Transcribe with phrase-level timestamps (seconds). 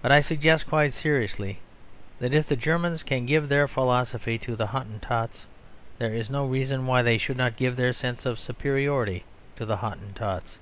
[0.00, 1.58] But I suggest quite seriously
[2.18, 5.44] that if the Germans can give their philosophy to the Hottentots,
[5.98, 9.24] there is no reason why they should not give their sense of superiority
[9.56, 10.60] to the Hottentots.